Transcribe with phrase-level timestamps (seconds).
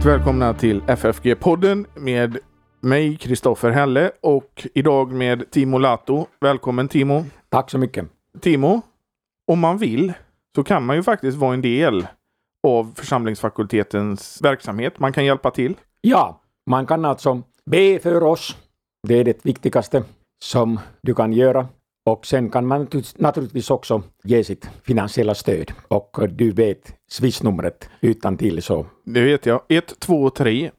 [0.00, 2.38] Hjärtligt välkomna till FFG-podden med
[2.80, 6.26] mig, Kristoffer Helle och idag med Timo Lato.
[6.40, 7.24] Välkommen Timo!
[7.48, 8.06] Tack så mycket!
[8.40, 8.82] Timo,
[9.46, 10.12] om man vill
[10.54, 12.06] så kan man ju faktiskt vara en del
[12.66, 14.98] av församlingsfakultetens verksamhet.
[14.98, 15.76] Man kan hjälpa till.
[16.00, 16.40] Ja,
[16.70, 18.56] man kan alltså be för oss.
[19.08, 20.04] Det är det viktigaste
[20.42, 21.68] som du kan göra.
[22.04, 25.72] Och sen kan man naturligtvis också ge sitt finansiella stöd.
[25.88, 28.86] Och du vet swishnumret utan till så.
[29.04, 29.60] Det vet jag.
[29.68, 30.70] 123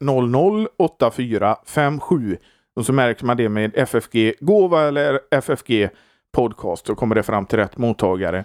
[0.00, 2.36] 100 8457.
[2.76, 5.88] Och så märker man det med FFG Gåva eller FFG
[6.32, 6.86] Podcast.
[6.86, 8.44] Så kommer det fram till rätt mottagare.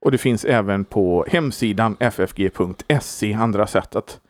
[0.00, 4.20] Och det finns även på hemsidan ffg.se andra sätt att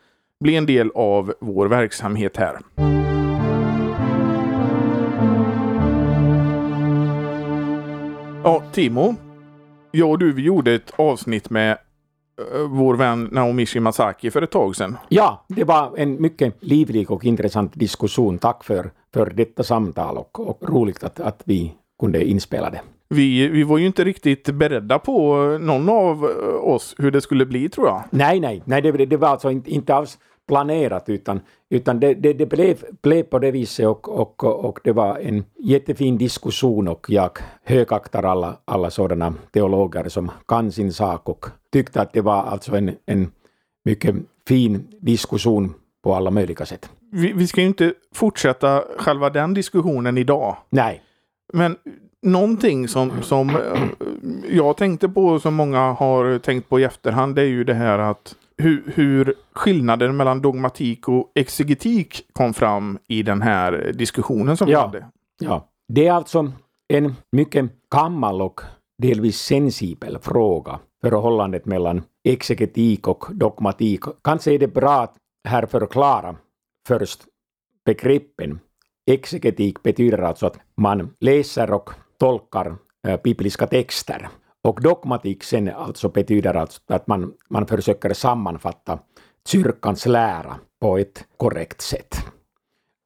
[0.41, 2.59] bli en del av vår verksamhet här.
[8.45, 9.15] Ja, Timo.
[9.91, 11.79] Jag och du vi gjorde ett avsnitt med
[12.55, 14.97] uh, vår vän Naomi Shimasaki för ett tag sedan.
[15.09, 18.39] Ja, det var en mycket livlig och intressant diskussion.
[18.39, 22.81] Tack för, för detta samtal och, och roligt att, att vi kunde inspela det.
[23.09, 26.25] Vi, vi var ju inte riktigt beredda på någon av
[26.63, 28.05] oss hur det skulle bli tror jag.
[28.11, 30.19] Nej, nej, nej det, det var alltså inte, inte alls
[30.51, 34.93] planerat utan, utan det, det, det, blev, blev på det viset och, och, och det
[34.93, 37.31] var en jättefin diskussion och jag
[37.65, 42.77] högaktar alla, alla sådana teologer som kan sin sak och tyckte att det var alltså
[42.77, 43.31] en, en
[43.85, 44.15] mycket
[44.49, 46.91] fin diskussion på alla möjliga sätt.
[47.13, 50.57] Vi, vi ska ju inte fortsätta själva den diskussionen idag.
[50.71, 51.03] Nej.
[51.53, 51.77] Men
[52.23, 53.57] någonting som, som
[54.49, 57.99] jag tänkte på, som många har tänkt på i efterhand, det är ju det här
[57.99, 64.69] att hur, hur skillnaden mellan dogmatik och exegetik kom fram i den här diskussionen som
[64.69, 64.91] ja.
[64.93, 65.11] vi hade.
[65.41, 66.53] Ja, det är alltså
[66.89, 68.61] en mycket gammal och
[69.03, 74.01] delvis sensibel fråga, förhållandet mellan exegetik och dogmatik.
[74.25, 75.17] Kanske är det bra att
[75.49, 76.37] här förklara
[76.89, 77.25] först
[77.85, 78.61] begreppen.
[79.11, 82.77] Exegetik betyder alltså att man läser och tolkar
[83.09, 84.29] äh, bibliska texter
[84.69, 88.99] och dogmatik sen alltså betyder alltså att man, man försöker sammanfatta
[89.49, 92.17] kyrkans lära på ett korrekt sätt.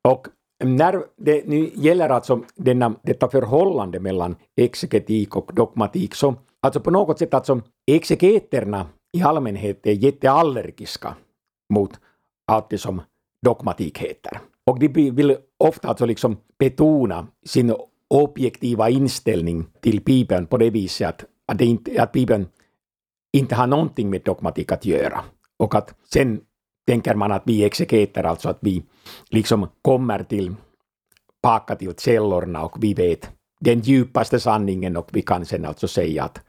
[0.09, 0.29] Och
[0.65, 6.91] när det nu gäller alltså denna, detta förhållande mellan exegetik och dogmatik så alltså på
[6.91, 11.15] något sätt alltså exegeterna i allmänhet är jätteallergiska
[11.75, 12.01] mot
[12.47, 13.03] allt det som
[13.43, 14.41] dogmatik heter.
[14.67, 17.75] Och de vill ofta alltså liksom betona sin
[18.09, 22.47] objektiva inställning till Bibeln på det viset att att, det inte, att Bibeln
[23.33, 25.25] inte har någonting med dogmatik att göra.
[25.57, 26.41] Och att sen
[26.87, 28.83] tänker man att vi exegeter, alltså att vi
[29.31, 30.55] liksom kommer till
[31.43, 36.25] baka till källorna och vi vet den djupaste sanningen och vi kan sen alltså säga
[36.25, 36.41] att,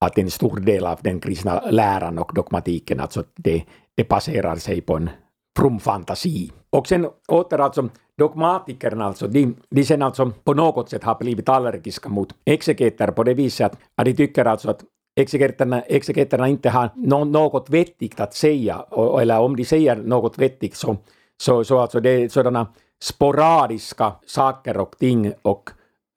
[0.00, 4.80] att en stor del av den kristna läran och dogmatiken, alltså det, det baserar sig
[4.80, 5.10] på en
[5.60, 6.50] from fantasi.
[6.70, 7.88] Och sen åter alltså
[8.18, 13.22] dogmatikerna alltså, de, de sen alltså på något sätt har blivit allergiska mot exegeter på
[13.22, 14.84] det viset att, att de tycker alltså att
[15.20, 20.38] exegeterna, exegeterna inte har no, något vettigt att säga, och, eller om de säger något
[20.38, 20.96] vettigt så,
[21.42, 22.66] så, så alltså det är sådana
[23.02, 25.70] sporadiska saker och ting och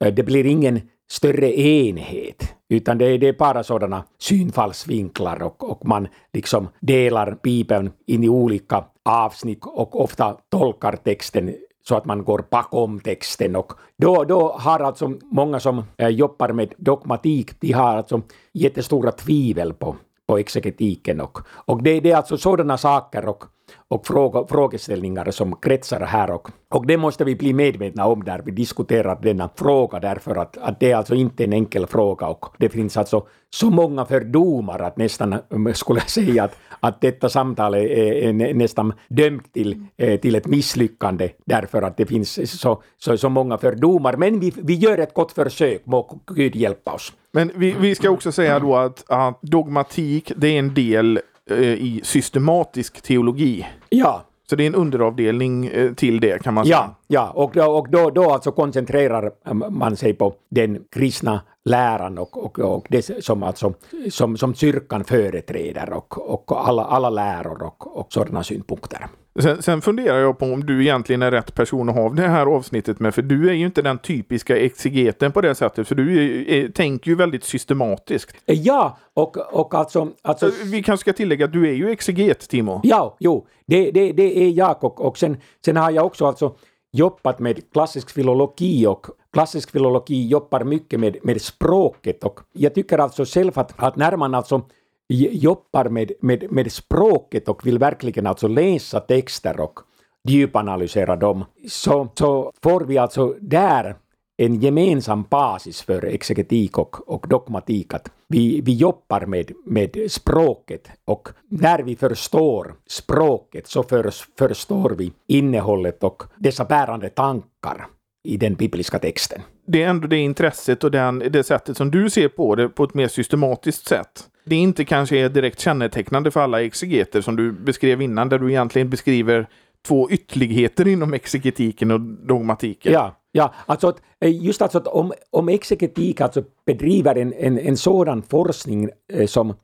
[0.04, 5.70] eh, det blir ingen större enhet, utan det är, det är bara sådana synfallsvinklar och,
[5.70, 11.54] och man liksom delar Bibeln in i olika avsnitt och ofta tolkar texten
[11.88, 13.56] så att man går bakom texten.
[13.56, 19.12] Och då, då har alltså många som äh, jobbar med dogmatik, de har alltså jättestora
[19.12, 19.96] tvivel på,
[20.26, 23.44] på exegetiken och, och det, det är alltså sådana saker och
[23.88, 28.42] och fråga, frågeställningar som kretsar här och, och det måste vi bli medvetna om där
[28.44, 32.46] vi diskuterar denna fråga därför att, att det är alltså inte en enkel fråga och
[32.58, 35.38] det finns alltså så många fördomar att nästan
[35.74, 40.46] skulle jag säga att, att detta samtal är, är nästan dömt till, eh, till ett
[40.46, 44.16] misslyckande därför att det finns så, så, så många fördomar.
[44.16, 47.12] Men vi, vi gör ett gott försök, må Gud hjälpa oss.
[47.32, 52.00] Men vi, vi ska också säga då att, att dogmatik, det är en del i
[52.04, 53.66] systematisk teologi.
[53.88, 54.24] Ja.
[54.50, 56.76] Så det är en underavdelning eh, till det kan man säga.
[56.76, 57.30] Ja, ja.
[57.30, 59.30] och, då, och då, då alltså koncentrerar
[59.70, 63.74] man sig på den kristna läran och, och, och det som, alltså,
[64.10, 69.06] som, som kyrkan företräder och, och alla, alla läror och, och sådana synpunkter.
[69.40, 72.46] Sen, sen, funderar jag på om du egentligen är rätt person att ha det här
[72.46, 76.16] avsnittet med, för du är ju inte den typiska exegeten på det sättet, för du
[76.16, 78.36] är, är, tänker ju väldigt systematiskt.
[78.44, 80.50] Ja, och, och alltså, alltså...
[80.64, 82.80] Vi kanske ska tillägga att du är ju exeget, Timo.
[82.82, 86.56] Ja, jo, det, det, det är jag och, och sen, sen har jag också alltså
[86.92, 92.98] jobbat med klassisk filologi och klassisk filologi jobbar mycket med, med språket och jag tycker
[92.98, 94.62] alltså själv att, att när man alltså
[95.08, 99.80] jobbar med, med, med språket och vill verkligen alltså läsa texter och
[100.28, 103.96] djupanalysera dem, så, så får vi alltså där
[104.36, 107.94] en gemensam basis för exegetik och, och dogmatik.
[107.94, 114.90] Att vi, vi jobbar med, med språket och när vi förstår språket så för, förstår
[114.90, 117.86] vi innehållet och dessa bärande tankar
[118.24, 119.42] i den bibliska texten.
[119.66, 122.84] Det är ändå det intresset och den, det sättet som du ser på det på
[122.84, 124.28] ett mer systematiskt sätt.
[124.44, 128.50] Det inte kanske är direkt kännetecknande för alla exegeter som du beskrev innan, där du
[128.50, 129.48] egentligen beskriver
[129.86, 132.92] två ytterligheter inom exegetiken och dogmatiken.
[132.92, 137.58] Ja, ja alltså att, eh, just alltså att om, om exegetik alltså bedriver en, en,
[137.58, 139.54] en sådan forskning eh, som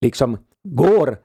[0.00, 0.38] liksom
[0.68, 1.16] går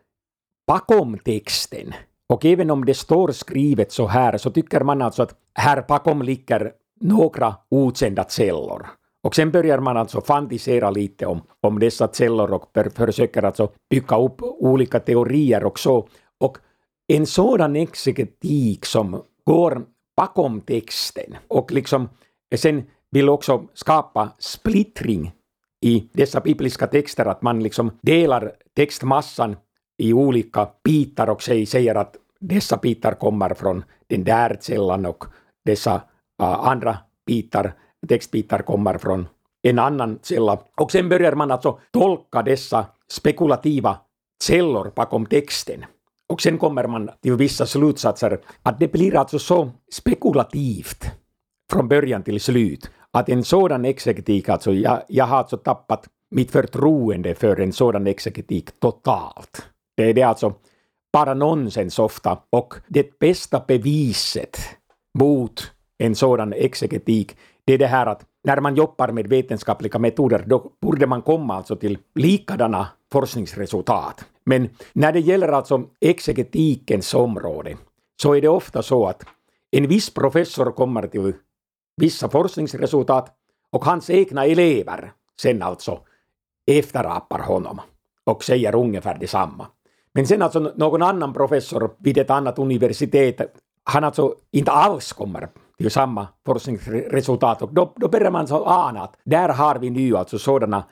[0.67, 1.93] bakom texten
[2.29, 6.21] och även om det står skrivet så här så tycker man alltså att här bakom
[6.21, 6.71] ligger
[7.01, 8.87] några okända källor.
[9.25, 13.71] Och sen börjar man alltså fantisera lite om, om dessa källor och för, försöker alltså
[13.89, 16.07] bygga upp olika teorier och så.
[16.39, 16.57] Och
[17.07, 19.85] en sådan exegetik som går
[20.17, 22.09] bakom texten och liksom
[22.51, 25.31] eh, sen vill också skapa splittring
[25.85, 29.55] i dessa bibliska texter, att man liksom delar textmassan
[29.97, 35.25] i olika bitar och säger att dessa bitar kommer från den där källan och
[35.65, 35.95] dessa
[36.41, 37.73] uh, andra bitar,
[38.07, 39.27] textbitar kommer från
[39.63, 40.59] en annan källa.
[40.81, 43.97] Och sen börjar man alltså tolka dessa spekulativa
[44.43, 45.85] källor bakom texten.
[46.29, 51.05] Och sen kommer man till vissa slutsatser att det blir alltså så spekulativt
[51.71, 56.51] från början till slut att en sådan exegetik, alltså jag, jag har alltså tappat mitt
[56.51, 59.65] förtroende för en sådan exegetik totalt.
[59.97, 60.53] Det är det alltså
[61.13, 64.57] bara nonsens ofta och det bästa beviset
[65.19, 70.43] mot en sådan exegetik det är det här att när man jobbar med vetenskapliga metoder
[70.47, 74.25] då borde man komma alltså till likadana forskningsresultat.
[74.43, 77.77] Men när det gäller alltså exegetikens område
[78.21, 79.23] så är det ofta så att
[79.71, 81.33] en viss professor kommer till
[81.97, 83.31] vissa forskningsresultat
[83.71, 85.99] och hans egna elever sen alltså
[86.71, 87.81] efterapar honom
[88.23, 89.67] och säger ungefär detsamma.
[90.13, 93.41] Men sen alltså någon annan professor vid ett annat universitet,
[93.83, 99.01] han alltså inte alls kommer till samma forskningsresultat och då, då börjar man så ana
[99.01, 100.83] att där har vi nu alltså sådana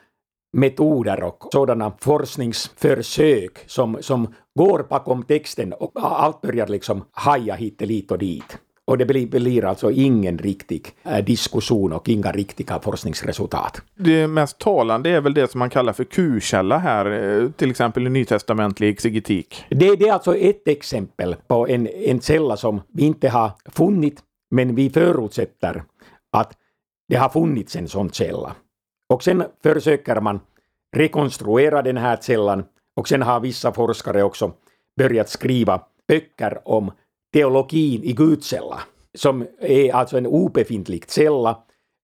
[0.52, 7.82] metoder och sådana forskningsförsök som, som går bakom texten och allt börjar liksom haja hit
[7.82, 8.58] och dit och dit.
[8.86, 13.82] Och det blir, blir alltså ingen riktig eh, diskussion och inga riktiga forskningsresultat.
[13.94, 17.06] Det mest talande är väl det som man kallar för Q-källa här,
[17.42, 19.64] eh, till exempel i nytestamentlig exegetik.
[19.68, 24.20] Det, det är alltså ett exempel på en, en källa som vi inte har funnit,
[24.50, 25.84] men vi förutsätter
[26.32, 26.58] att
[27.08, 28.56] det har funnits en sån källa.
[29.08, 30.40] Och sen försöker man
[30.96, 32.64] rekonstruera den här källan
[32.96, 34.52] och sen har vissa forskare också
[34.96, 36.92] börjat skriva böcker om
[37.32, 38.80] teologin i Gudskälla,
[39.18, 41.58] som är alltså en obefintlig källa,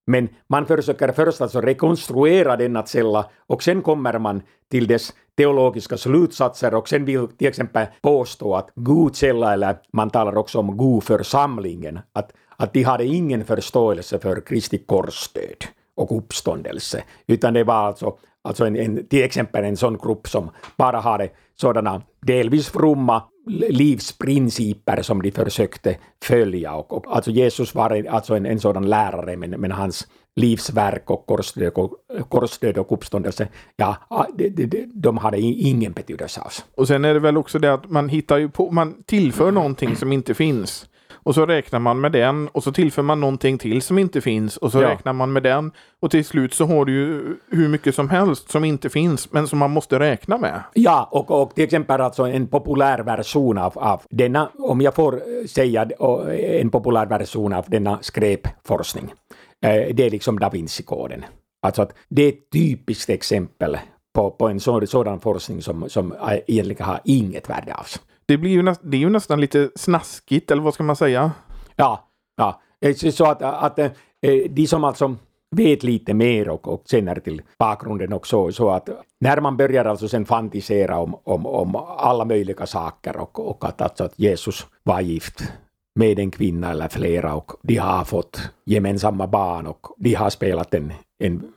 [0.06, 5.96] men man försöker först alltså rekonstruera denna källa och sen kommer man till dess teologiska
[5.96, 11.98] slutsatser och sen vill till exempel påstå att Gudskälla, eller man talar också om Gudförsamlingen,
[12.12, 15.64] att, att de hade ingen förståelse för Kristi korsdöd
[15.96, 20.50] och uppståndelse, utan det var alltså, alltså en, en, till exempel en sån grupp som
[20.76, 21.28] bara hade
[21.60, 23.22] sådana delvis fromma
[23.68, 26.74] livsprinciper som de försökte följa.
[26.74, 31.26] Och, och, alltså Jesus var alltså en, en sådan lärare, men, men hans livsverk och
[32.28, 33.96] korsdöd och, uppståndelse, ja,
[34.34, 36.64] de, de, de hade ingen betydelse alls.
[36.74, 39.96] Och sen är det väl också det att man hittar ju på, man tillför någonting
[39.96, 40.86] som inte finns.
[41.22, 44.56] Och så räknar man med den och så tillför man någonting till som inte finns
[44.56, 44.90] och så ja.
[44.90, 45.72] räknar man med den.
[46.00, 49.48] Och till slut så har du ju hur mycket som helst som inte finns men
[49.48, 50.62] som man måste räkna med.
[50.74, 55.46] Ja, och, och till exempel alltså en populär version av, av denna, om jag får
[55.46, 55.88] säga
[56.60, 59.12] en populär version av denna skräpforskning.
[59.66, 61.24] Eh, det är liksom da Vinci-koden.
[61.62, 63.78] Alltså att det är ett typiskt exempel
[64.14, 66.14] på, på en sådan forskning som, som
[66.46, 68.00] egentligen har inget värde alls
[68.30, 71.32] det, blir ju det är ju nästan lite snaskigt, eller vad ska man säga?
[71.76, 72.60] Ja, ja.
[73.12, 73.90] Så att, att eh,
[74.50, 75.16] de som alltså
[75.56, 78.88] vet lite mer och, och känner till bakgrunden också, så att
[79.20, 83.80] när man börjar alltså sen fantisera om, om, om alla möjliga saker och, och att,
[83.80, 85.52] alltså att Jesus var gift
[85.94, 90.74] med en kvinna eller flera och de har fått gemensamma barn och de har spelat
[90.74, 91.52] en, en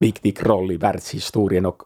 [0.00, 1.82] viktig roll i världshistorien och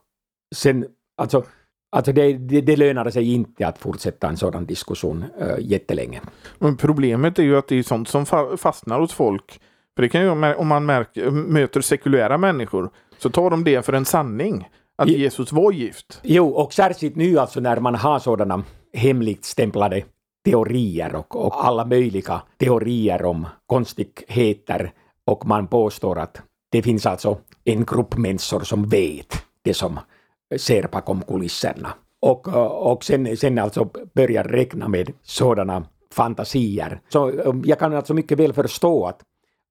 [0.55, 0.87] sen
[1.17, 1.45] alltså
[1.93, 6.21] Alltså det, det, det lönar sig inte att fortsätta en sådan diskussion äh, jättelänge.
[6.59, 8.27] Men problemet är ju att det är sånt som
[8.57, 9.61] fastnar hos folk.
[9.97, 13.93] För det kan ju om man märker, möter sekulära människor så tar de det för
[13.93, 14.69] en sanning.
[14.97, 16.21] att Jesus var gift.
[16.23, 20.03] Jo, och särskilt nu alltså när man har sådana hemligt stämplade
[20.45, 24.93] teorier och, och alla möjliga teorier om konstigheter
[25.25, 30.01] och man påstår att det finns alltså en grupp människor som vet det som
[30.57, 31.95] ser bakom kulisserna.
[32.21, 32.49] Och,
[32.93, 37.01] och sen, sen alltså börjar räkna med sådana fantasier.
[37.09, 39.21] Så um, jag kan alltså mycket väl förstå att,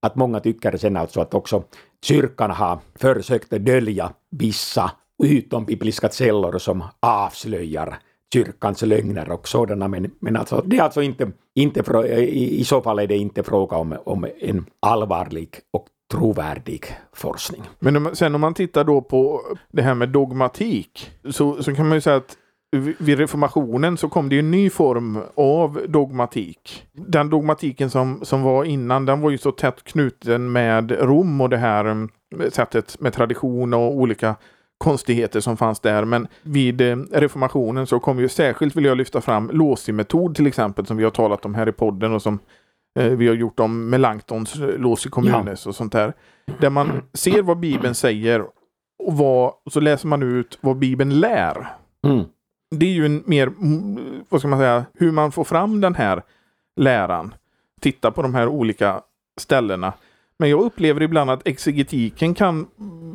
[0.01, 1.63] att många tycker sen alltså att också
[2.03, 4.91] kyrkan har försökt dölja vissa
[5.23, 7.99] utombibliska källor som avslöjar
[8.33, 12.81] kyrkans lögner och sådana, men, men alltså, det är alltså inte, inte i, i så
[12.81, 17.61] fall är det inte fråga om, om en allvarlig och trovärdig forskning.
[17.79, 21.87] Men om, sen om man tittar då på det här med dogmatik så, så kan
[21.87, 22.37] man ju säga att
[22.71, 26.85] vid reformationen så kom det ju en ny form av dogmatik.
[26.91, 31.49] Den dogmatiken som, som var innan den var ju så tätt knuten med Rom och
[31.49, 32.09] det här mm,
[32.51, 34.35] sättet med tradition och olika
[34.79, 36.05] konstigheter som fanns där.
[36.05, 40.85] Men vid eh, reformationen så kom ju särskilt, vill jag lyfta fram, Låsi-metod till exempel
[40.85, 42.39] som vi har talat om här i podden och som
[42.99, 45.69] eh, vi har gjort om Melanchtons Låsi Communes ja.
[45.69, 46.13] och sånt där.
[46.59, 48.41] Där man ser vad Bibeln säger
[49.03, 51.67] och, vad, och så läser man ut vad Bibeln lär.
[52.07, 52.25] Mm.
[52.75, 53.51] Det är ju en mer,
[54.29, 56.23] vad ska man säga, hur man får fram den här
[56.75, 57.33] läran.
[57.81, 59.01] Titta på de här olika
[59.39, 59.93] ställena.
[60.39, 62.67] Men jag upplever ibland att exegetiken kan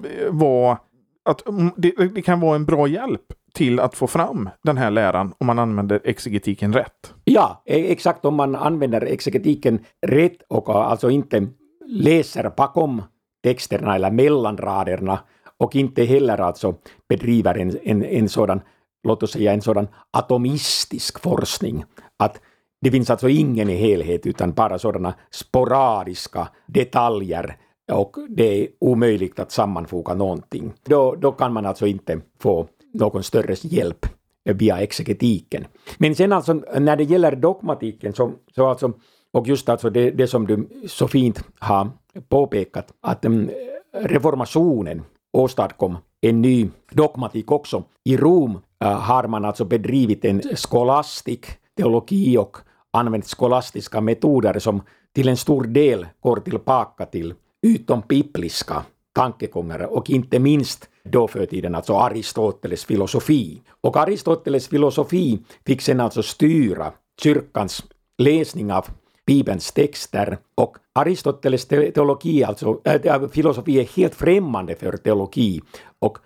[0.05, 0.79] eh, vara
[1.25, 3.23] att mm, det, det, kan vara en bra hjälp
[3.55, 7.15] till att få fram den här läran om man använder exegetiken rätt.
[7.25, 11.47] Ja, e, exakt om man använder exegetiken rätt och alltså inte
[11.87, 13.03] läser bakom
[13.45, 15.19] texterna eller mellan raderna
[15.59, 16.75] och inte heller alltså
[17.09, 18.61] bedriver en, en, en sådan,
[19.07, 21.85] låt oss säga en sådan atomistisk forskning.
[22.19, 22.41] Att
[22.81, 27.57] det finns alltså ingen helhet utan bara sådana sporadiska detaljer
[27.93, 30.73] och det är omöjligt att sammanfoga någonting.
[30.85, 34.07] Då, då kan man alltså inte få någon större hjälp
[34.45, 35.67] via exegetiken.
[35.99, 38.93] Men sen alltså när det gäller dogmatiken så, så alltså,
[39.33, 41.91] och just alltså det, det som du så fint har
[42.29, 43.51] påpekat, att mm,
[43.93, 47.85] reformationen åstadkom en ny dogmatik också.
[48.05, 52.57] I Rom äh, har man alltså bedrivit en skolastik teologi och
[52.91, 54.83] använt skolastiska metoder som
[55.15, 57.35] till en stor del går tillbaka till
[57.65, 63.63] utom bibliska tankegångar och inte minst då för tiden alltså Aristoteles filosofi.
[63.81, 66.93] Och Aristoteles filosofi fick sen alltså styra
[67.23, 67.85] kyrkans
[68.19, 68.87] läsning av
[69.27, 75.61] Bibelns texter och Aristoteles teologi, alltså äh, filosofi är helt främmande för teologi
[75.99, 76.19] och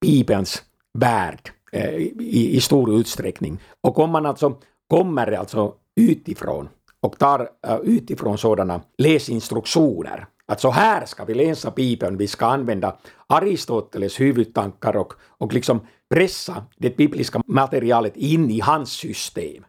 [0.00, 0.62] Bibelns
[0.98, 3.58] värld äh, i, i, stor utsträckning.
[3.80, 4.56] Och om man alltså
[4.88, 6.68] kommer alltså utifrån
[7.00, 12.46] och tar äh, utifrån sådana läsinstruktioner att så här ska vi läsa Bibeln, vi ska
[12.46, 15.80] använda Aristoteles huvudtankar och, och liksom
[16.14, 19.64] pressa det bibliska materialet in i hans system.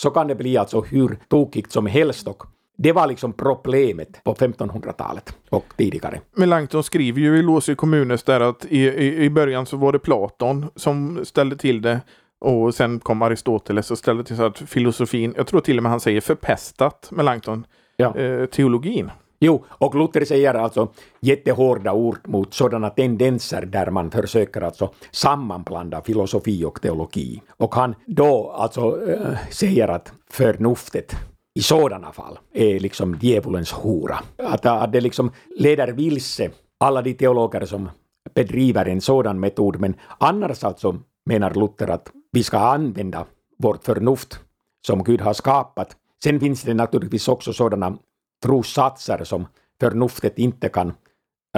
[0.00, 2.46] Så kan det bli alltså hur tokigt som helst och
[2.78, 6.20] det var liksom problemet på 1500-talet och tidigare.
[6.36, 9.98] Melanchthon skriver ju i Låsi kommunes där att i, i, i början så var det
[9.98, 12.00] Platon som ställde till det
[12.38, 15.90] och sen kom Aristoteles och ställde till så att filosofin, jag tror till och med
[15.90, 17.66] han säger förpestat Melanchthon,
[17.96, 18.16] ja.
[18.16, 19.10] eh, teologin.
[19.38, 20.88] Jo, och Luther säger alltså
[21.20, 27.42] jättehårda ord mot sådana tendenser där man försöker alltså sammanblanda filosofi och teologi.
[27.56, 31.16] Och han då alltså äh, säger att förnuftet
[31.54, 34.18] i sådana fall är liksom djävulens hora.
[34.36, 36.50] Att, att det liksom leder vilse
[36.80, 37.90] alla de teologer som
[38.34, 43.26] bedriver en sådan metod, men annars alltså menar Luther att vi ska använda
[43.58, 44.40] vårt förnuft
[44.86, 45.96] som Gud har skapat.
[46.24, 47.98] Sen finns det naturligtvis också sådana
[48.42, 49.46] trossatser som
[49.80, 50.92] förnuftet inte kan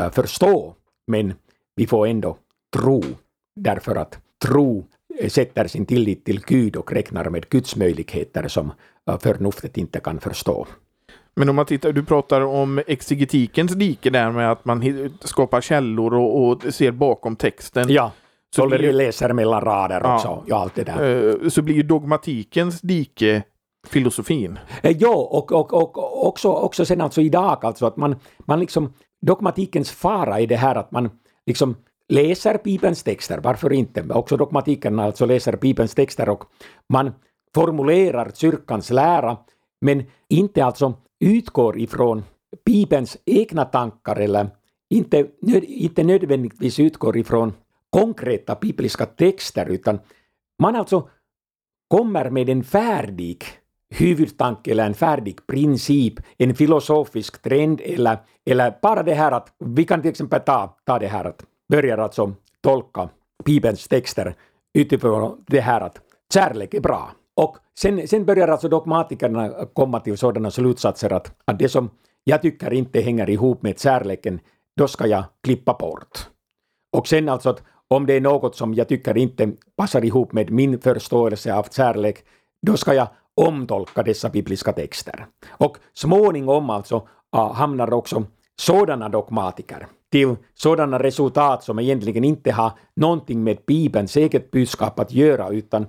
[0.00, 0.74] äh, förstå,
[1.06, 1.34] men
[1.76, 2.36] vi får ändå
[2.76, 3.02] tro,
[3.56, 4.86] därför att tro
[5.28, 8.72] sätter sin tillit till Gud och räknar med Guds möjligheter som
[9.10, 10.66] äh, förnuftet inte kan förstå.
[11.36, 16.14] Men om man tittar, du pratar om exegetikens dike där med att man skapar källor
[16.14, 17.86] och, och ser bakom texten.
[17.88, 18.12] Ja,
[18.56, 21.48] så blir, läser mellan rader också, ja, allt det där.
[21.48, 23.42] Så blir ju dogmatikens dike
[23.86, 24.58] filosofin.
[24.82, 28.92] Eh, ja, och, och, och också, också sen alltså idag alltså att man, man liksom,
[29.20, 31.10] dogmatikens fara är det här att man
[31.46, 31.76] liksom
[32.08, 34.02] läser Bibelns texter, varför inte?
[34.02, 36.44] Också dogmatiken alltså läser Bibelns texter och
[36.88, 37.12] man
[37.54, 39.36] formulerar kyrkans lära,
[39.80, 42.24] men inte alltså utgår ifrån
[42.64, 44.50] Bibelns egna tankar eller
[44.90, 45.26] inte,
[45.62, 47.52] inte nödvändigtvis utgår ifrån
[47.90, 49.98] konkreta bibliska texter, utan
[50.58, 51.08] man alltså
[51.88, 53.44] kommer med en färdig
[53.90, 58.18] huvudtanke eller en färdig princip, en filosofisk trend eller,
[58.50, 62.02] eller bara det här att vi kan till exempel ta, ta det här att börja
[62.02, 63.08] alltså tolka
[63.44, 64.34] Bibelns texter
[64.78, 66.00] utifrån det här att
[66.34, 67.10] kärlek är bra.
[67.36, 71.90] Och sen, sen börjar alltså dogmatikerna komma till sådana slutsatser att, att det som
[72.24, 74.40] jag tycker inte hänger ihop med kärleken,
[74.76, 76.28] då ska jag klippa bort.
[76.96, 80.50] Och sen alltså att om det är något som jag tycker inte passar ihop med
[80.50, 82.24] min förståelse av kärlek,
[82.66, 85.26] då ska jag omtolka dessa bibliska texter.
[85.48, 86.96] Och småningom alltså
[87.36, 88.24] uh, hamnar också
[88.60, 95.12] sådana dogmatiker till sådana resultat som egentligen inte har någonting med Bibelns eget budskap att
[95.12, 95.82] göra, utan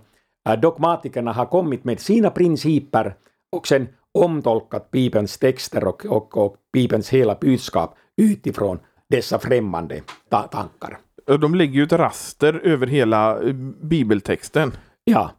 [0.50, 3.16] uh, dogmatikerna har kommit med sina principer
[3.52, 8.80] och sen omtolkat Bibelns texter och, och, och Bibelns hela budskap utifrån
[9.10, 11.00] dessa främmande ta tankar.
[11.42, 14.72] De lägger ju ett raster över hela eh, bibeltexten.
[15.04, 15.32] Ja.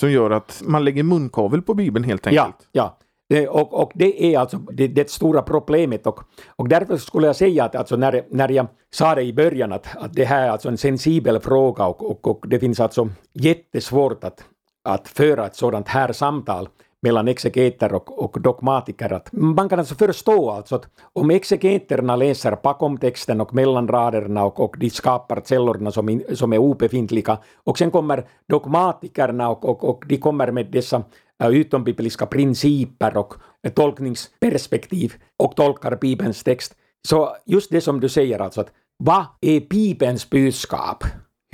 [0.00, 2.68] Som gör att man lägger munkavel på bibeln helt enkelt.
[2.72, 2.98] Ja,
[3.28, 3.50] ja.
[3.50, 6.20] Och, och det är alltså det, det stora problemet och,
[6.56, 9.96] och därför skulle jag säga att alltså när, när jag sa det i början att,
[9.96, 14.24] att det här är alltså en sensibel fråga och, och, och det finns alltså jättesvårt
[14.24, 14.44] att,
[14.84, 16.68] att föra ett sådant här samtal
[17.02, 19.12] mellan exegeter och, och dogmatiker.
[19.12, 24.44] Att man kan alltså förstå alltså att om exegeterna läser bakom texten och mellan raderna
[24.44, 29.64] och, och de skapar källorna som, in, som är obefintliga och sen kommer dogmatikerna och,
[29.64, 31.02] och, och de kommer med dessa
[31.42, 36.74] äh, utombibliska principer och äh, tolkningsperspektiv och tolkar Bibelns text.
[37.08, 41.04] Så just det som du säger alltså att vad är Bibelns budskap?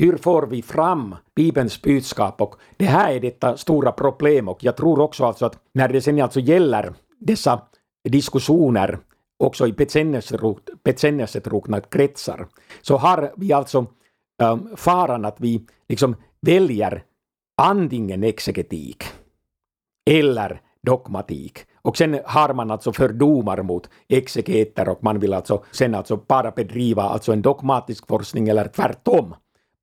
[0.02, 2.40] Hur får vi fram Bibelns budskap?
[2.40, 6.00] Och det här är detta stora problem och jag tror också alltså att när det
[6.00, 7.62] sen alltså gäller dessa
[8.08, 8.98] diskussioner
[9.38, 9.72] också i
[10.82, 12.46] bekännelsetrogna kretsar
[12.80, 13.86] så har vi alltså
[14.42, 17.04] um, faran att vi liksom väljer
[17.62, 19.04] antingen exegetik
[20.10, 21.58] eller dogmatik.
[21.82, 26.50] Och sen har man alltså fördomar mot exegeter och man vill alltså sen alltså bara
[26.50, 29.34] bedriva alltså en dogmatisk forskning eller tvärtom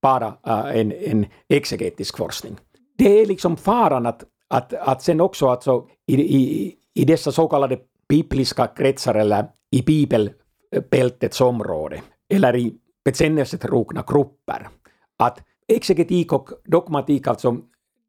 [0.02, 2.58] bara uh, en, en exegetisk forskning.
[2.98, 7.48] Det är liksom faran att, att, att sen också alltså i, i, i dessa så
[7.48, 12.74] kallade bibliska kretsar eller i bibelbältets område eller i
[13.06, 14.70] bekännelsetrogna grupper
[15.18, 17.58] att exegetik och dogmatik alltså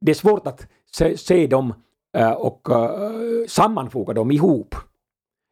[0.01, 1.75] det är svårt att se, se dem
[2.19, 4.75] uh, och uh, sammanfoga dem ihop.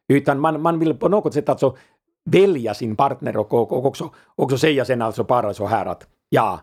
[0.07, 1.77] Utan man, man vill på något sätt alltså
[2.25, 6.07] välja sin partner och, och, och också, också säga sen alltså bara så här att
[6.29, 6.59] ja,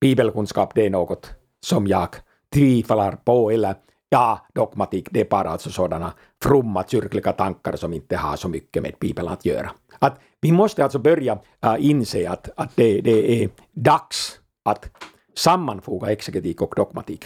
[0.00, 2.08] bibelkunskap det är något som jag
[2.54, 3.74] tvivlar på eller
[4.08, 8.82] ja, dogmatik det är bara alltså sådana fromma kyrkliga tankar som inte har så mycket
[8.82, 9.70] med Bibeln att göra.
[9.98, 14.90] Att vi måste alltså börja äh, inse att, att det, det är dags att
[15.34, 17.24] sammanfoga exegetik och dogmatik.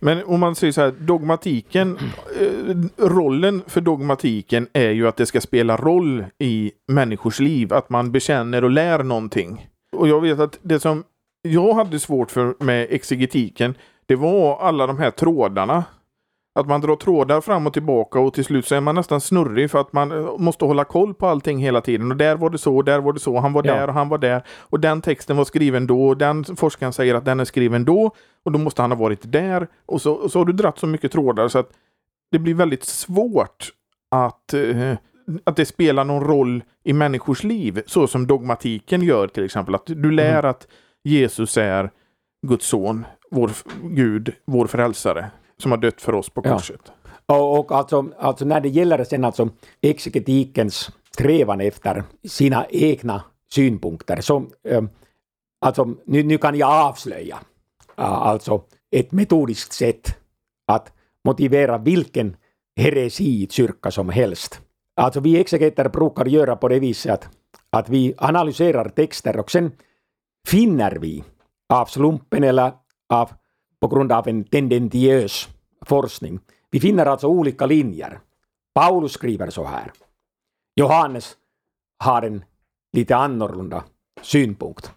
[0.00, 1.98] Men om man säger så här, dogmatiken,
[2.40, 7.90] eh, rollen för dogmatiken är ju att det ska spela roll i människors liv, att
[7.90, 9.68] man bekänner och lär någonting.
[9.96, 11.04] Och jag vet att det som
[11.42, 13.74] jag hade svårt för med exegetiken,
[14.06, 15.84] det var alla de här trådarna.
[16.54, 19.70] Att man drar trådar fram och tillbaka och till slut så är man nästan snurrig
[19.70, 22.10] för att man eh, måste hålla koll på allting hela tiden.
[22.10, 23.74] Och där var det så, och där var det så, han var ja.
[23.74, 24.42] där och han var där.
[24.58, 28.10] Och den texten var skriven då, och den forskaren säger att den är skriven då,
[28.44, 29.68] och då måste han ha varit där.
[29.86, 31.70] Och så, och så har du dratt så mycket trådar så att
[32.30, 33.72] det blir väldigt svårt
[34.10, 34.94] att eh,
[35.44, 39.74] att det spelar någon roll i människors liv, så som dogmatiken gör till exempel.
[39.74, 40.50] Att du lär mm.
[40.50, 40.66] att
[41.04, 41.90] Jesus är
[42.46, 43.50] Guds son, vår
[43.82, 46.80] Gud, vår frälsare, som har dött för oss på korset.
[46.84, 46.92] Ja.
[47.36, 49.48] Och, och alltså, alltså när det gäller sen alltså
[49.80, 54.82] exegetikens strävan efter sina egna synpunkter, så äh,
[55.60, 57.38] alltså nu, nu kan jag avslöja
[57.98, 60.16] äh, alltså ett metodiskt sätt
[60.66, 60.92] att
[61.24, 62.36] motivera vilken
[62.76, 64.60] heresi kyrka som helst
[64.98, 67.28] Alltså vi exegeter brukar göra på det viset att,
[67.70, 69.72] att vi analyserar texter och sen
[70.48, 71.24] finner vi
[71.68, 72.72] av slumpen eller
[73.08, 73.30] av,
[73.80, 75.48] på grund av en tendentiös
[75.86, 76.40] forskning.
[76.70, 78.20] Vi finner alltså olika linjer.
[78.74, 79.92] Paulus skriver så här.
[80.76, 81.36] Johannes
[81.98, 82.44] har en
[82.92, 83.84] lite annorlunda
[84.22, 84.92] synpunkt.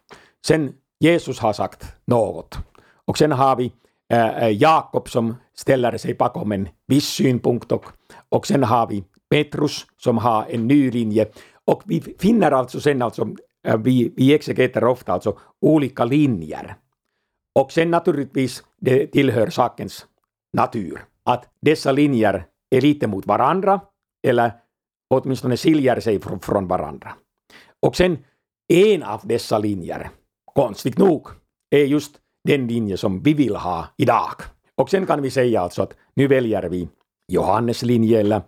[0.46, 2.58] Sen Jesus har sagt något.
[3.06, 3.72] Och sen har vi
[4.14, 7.86] äh, Jakob som ställer sig bakom en viss synpunkt och,
[8.30, 11.28] och sen har vi Petrus som har en ny linje.
[11.66, 13.28] Och vi finner alltså sen alltså,
[13.68, 16.76] äh, vi, vi exegeter ofta alltså olika linjer.
[17.60, 20.06] Och sen naturligtvis, det tillhör sakens
[20.58, 23.82] natur, att dessa linjer är lite mot varandra,
[24.28, 24.52] eller
[25.10, 27.14] åtminstone skiljer sig från, från varandra.
[27.80, 28.18] Och sen
[28.74, 30.10] en av dessa linjer,
[30.56, 31.28] konstigt nog,
[31.70, 34.34] är just den linje som vi vill ha idag.
[34.76, 36.90] Och sen kan vi säga alltså att nu väljer vi
[37.28, 38.42] Johannes linje eller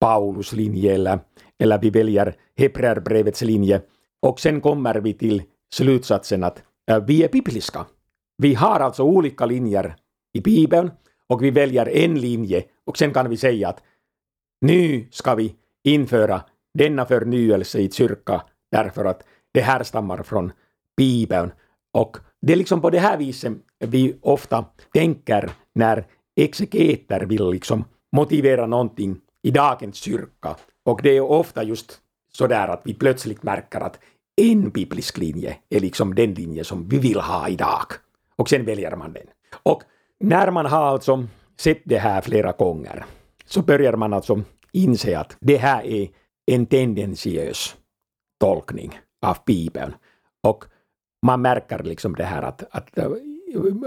[0.00, 1.18] Paulus linje eller,
[1.58, 3.82] eller vi väljer Hebreerbrevets linje
[4.22, 7.86] och sen kommer vi till slutsatsen att eh, vi är bibliska.
[8.38, 9.96] Vi har alltså olika linjer
[10.32, 10.90] i Bibeln
[11.28, 13.82] och vi väljer en linje och sen kan vi säga att
[14.60, 15.54] nu ska vi
[15.84, 16.40] införa
[16.74, 20.52] denna förnyelse i kyrka därför att det härstammar från
[20.96, 21.50] Bibeln.
[21.92, 26.06] Och det är liksom på det här viset vi ofta tänker när
[26.36, 27.84] exegeter vill liksom
[28.16, 30.56] motivera någonting i dagens kyrka.
[30.84, 32.00] Och det är ofta just
[32.32, 33.98] sådär att vi plötsligt märker att
[34.36, 37.86] en biblisk linje är liksom den linje som vi vill ha idag.
[38.36, 39.26] Och sen väljer man den.
[39.62, 39.82] Och
[40.20, 41.26] när man har alltså
[41.58, 43.04] sett det här flera gånger
[43.44, 46.08] så börjar man alltså inse att det här är
[46.46, 47.76] en tendentiös
[48.40, 49.94] tolkning av Bibeln.
[50.42, 50.64] Och
[51.26, 52.98] man märker liksom det här att, att,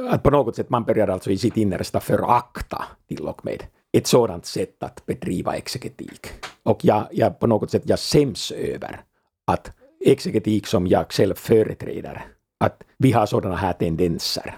[0.10, 4.08] att på något sätt man börjar alltså i sitt innersta förakta till och med ett
[4.08, 6.28] sådant sätt att bedriva exegetik.
[6.64, 9.02] Och jag, jag på något sätt jag skäms över
[9.48, 9.72] att
[10.06, 12.26] exegetik som jag själv företräder,
[12.60, 14.56] att vi har sådana här tendenser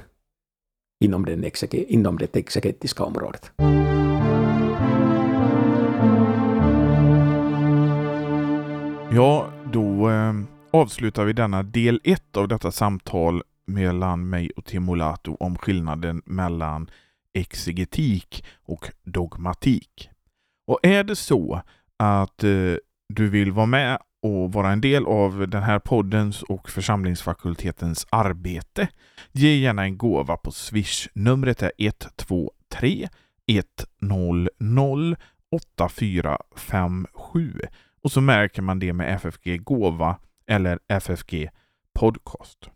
[1.03, 3.51] inom, den exege, inom det exegetiska området.
[9.13, 10.33] Ja, då eh,
[10.71, 16.89] avslutar vi denna del 1 av detta samtal mellan mig och Timolato om skillnaden mellan
[17.33, 20.09] exegetik och dogmatik.
[20.67, 21.61] Och är det så
[21.97, 22.75] att eh,
[23.09, 28.87] du vill vara med och vara en del av den här poddens och församlingsfakultetens arbete,
[29.31, 31.07] ge gärna en gåva på Swish.
[31.13, 33.07] Numret är 123
[33.47, 34.49] 100
[35.51, 37.61] 8457
[38.03, 40.17] och så märker man det med FFG Gåva
[40.47, 41.49] eller FFG
[41.93, 42.69] Podcast.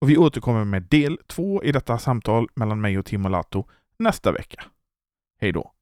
[0.00, 4.32] Och vi återkommer med del två i detta samtal mellan mig och Timo Lato nästa
[4.32, 4.64] vecka.
[5.40, 5.73] Hej då!